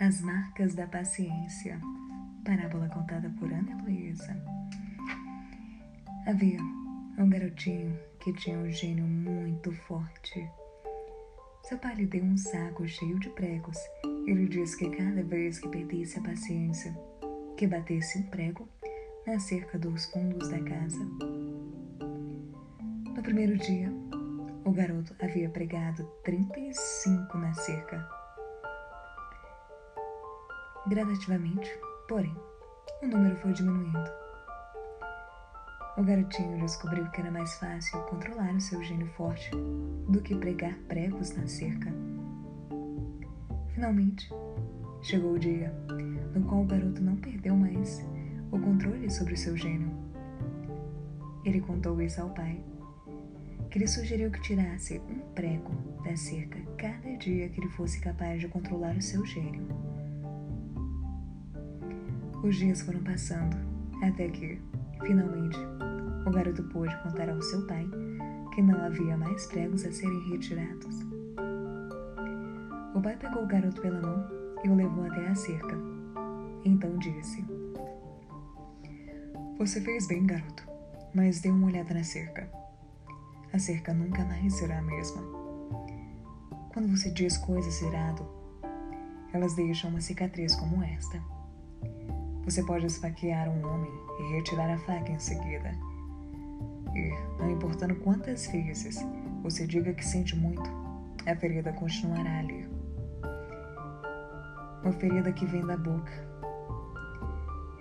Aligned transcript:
As 0.00 0.22
Marcas 0.22 0.74
da 0.74 0.86
Paciência. 0.86 1.78
Parábola 2.42 2.88
contada 2.88 3.28
por 3.38 3.52
Ana 3.52 3.72
Heloísa. 3.72 4.34
Havia 6.26 6.58
um 7.18 7.28
garotinho 7.28 7.94
que 8.18 8.32
tinha 8.32 8.56
um 8.56 8.70
gênio 8.70 9.04
muito 9.04 9.70
forte. 9.70 10.50
Seu 11.64 11.76
pai 11.76 11.96
lhe 11.96 12.06
deu 12.06 12.24
um 12.24 12.34
saco 12.34 12.88
cheio 12.88 13.18
de 13.18 13.28
pregos 13.28 13.76
e 14.26 14.32
lhe 14.32 14.48
disse 14.48 14.78
que 14.78 14.88
cada 14.88 15.22
vez 15.22 15.58
que 15.58 15.68
perdesse 15.68 16.18
a 16.18 16.22
paciência, 16.22 16.98
que 17.58 17.66
batesse 17.66 18.20
um 18.20 18.22
prego 18.22 18.66
na 19.26 19.38
cerca 19.38 19.78
dos 19.78 20.06
fundos 20.06 20.48
da 20.48 20.62
casa. 20.62 21.04
No 23.14 23.22
primeiro 23.22 23.54
dia, 23.58 23.92
o 24.64 24.72
garoto 24.72 25.14
havia 25.20 25.50
pregado 25.50 26.04
35 26.24 27.36
na 27.36 27.52
cerca. 27.52 28.19
Gradativamente, 30.90 31.70
porém, 32.08 32.34
o 33.00 33.06
número 33.06 33.36
foi 33.36 33.52
diminuindo. 33.52 34.10
O 35.96 36.02
garotinho 36.02 36.58
descobriu 36.58 37.08
que 37.12 37.20
era 37.20 37.30
mais 37.30 37.54
fácil 37.60 37.96
controlar 38.06 38.52
o 38.52 38.60
seu 38.60 38.82
gênio 38.82 39.06
forte 39.10 39.52
do 40.08 40.20
que 40.20 40.34
pregar 40.34 40.74
pregos 40.88 41.30
na 41.36 41.46
cerca. 41.46 41.94
Finalmente, 43.72 44.28
chegou 45.00 45.34
o 45.34 45.38
dia 45.38 45.72
no 46.34 46.44
qual 46.46 46.62
o 46.62 46.66
garoto 46.66 47.00
não 47.00 47.14
perdeu 47.14 47.54
mais 47.54 48.04
o 48.50 48.58
controle 48.58 49.08
sobre 49.12 49.34
o 49.34 49.38
seu 49.38 49.56
gênio. 49.56 49.92
Ele 51.44 51.60
contou 51.60 52.02
isso 52.02 52.20
ao 52.20 52.30
pai, 52.30 52.60
que 53.70 53.78
lhe 53.78 53.86
sugeriu 53.86 54.28
que 54.28 54.42
tirasse 54.42 54.98
um 55.08 55.20
prego 55.36 55.70
da 56.02 56.16
cerca 56.16 56.58
cada 56.76 57.16
dia 57.16 57.48
que 57.48 57.60
ele 57.60 57.70
fosse 57.70 58.00
capaz 58.00 58.40
de 58.40 58.48
controlar 58.48 58.96
o 58.96 59.02
seu 59.02 59.24
gênio. 59.24 59.68
Os 62.42 62.56
dias 62.56 62.80
foram 62.80 63.02
passando, 63.02 63.54
até 64.02 64.26
que, 64.28 64.58
finalmente, 65.06 65.58
o 66.26 66.30
garoto 66.30 66.62
pôde 66.64 66.96
contar 67.02 67.28
ao 67.28 67.42
seu 67.42 67.66
pai 67.66 67.86
que 68.54 68.62
não 68.62 68.82
havia 68.82 69.14
mais 69.14 69.44
pregos 69.44 69.84
a 69.84 69.92
serem 69.92 70.30
retirados. 70.30 71.00
O 72.94 73.00
pai 73.02 73.16
pegou 73.18 73.44
o 73.44 73.46
garoto 73.46 73.82
pela 73.82 74.00
mão 74.00 74.26
e 74.64 74.68
o 74.70 74.74
levou 74.74 75.04
até 75.04 75.28
a 75.28 75.34
cerca. 75.34 75.76
Então 76.64 76.96
disse: 76.96 77.44
Você 79.58 79.82
fez 79.82 80.08
bem, 80.08 80.26
garoto, 80.26 80.66
mas 81.14 81.40
dê 81.42 81.50
uma 81.50 81.66
olhada 81.66 81.92
na 81.92 82.04
cerca. 82.04 82.50
A 83.52 83.58
cerca 83.58 83.92
nunca 83.92 84.24
mais 84.24 84.54
será 84.54 84.78
a 84.78 84.82
mesma. 84.82 85.22
Quando 86.72 86.88
você 86.88 87.10
diz 87.10 87.36
coisas 87.36 87.82
irado, 87.82 88.26
elas 89.30 89.54
deixam 89.54 89.90
uma 89.90 90.00
cicatriz 90.00 90.56
como 90.56 90.82
esta. 90.82 91.22
Você 92.44 92.62
pode 92.62 92.86
esfaquear 92.86 93.48
um 93.48 93.66
homem 93.66 93.92
e 94.18 94.36
retirar 94.36 94.70
a 94.72 94.78
faca 94.78 95.12
em 95.12 95.18
seguida. 95.18 95.72
E, 96.94 97.10
não 97.38 97.50
importando 97.50 97.94
quantas 97.96 98.46
vezes 98.48 98.98
você 99.42 99.66
diga 99.66 99.92
que 99.94 100.04
sente 100.04 100.36
muito, 100.36 100.68
a 101.26 101.36
ferida 101.36 101.72
continuará 101.72 102.38
ali. 102.38 102.68
Uma 104.82 104.92
ferida 104.92 105.30
que 105.32 105.46
vem 105.46 105.64
da 105.64 105.76
boca 105.76 106.12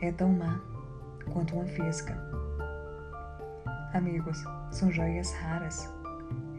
é 0.02 0.12
tão 0.12 0.34
má 0.34 0.60
quanto 1.32 1.56
uma 1.56 1.66
fisga. 1.66 2.16
Amigos 3.94 4.44
são 4.72 4.92
joias 4.92 5.34
raras. 5.34 5.90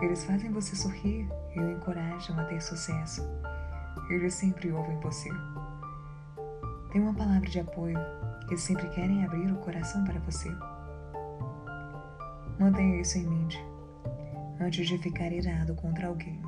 Eles 0.00 0.24
fazem 0.24 0.50
você 0.50 0.74
sorrir 0.74 1.28
e 1.54 1.60
o 1.60 1.70
encorajam 1.70 2.38
a 2.38 2.44
ter 2.44 2.60
sucesso. 2.60 3.22
Eles 4.08 4.34
sempre 4.34 4.72
ouvem 4.72 4.98
você. 5.00 5.30
Tem 6.90 7.00
uma 7.00 7.14
palavra 7.14 7.48
de 7.48 7.60
apoio 7.60 7.98
e 8.50 8.56
sempre 8.56 8.88
querem 8.90 9.24
abrir 9.24 9.52
o 9.52 9.58
coração 9.58 10.04
para 10.04 10.18
você. 10.20 10.50
Mantenha 12.58 13.00
isso 13.00 13.16
em 13.16 13.26
mente 13.26 13.64
antes 14.60 14.88
de 14.88 14.98
ficar 14.98 15.32
irado 15.32 15.74
contra 15.74 16.08
alguém. 16.08 16.42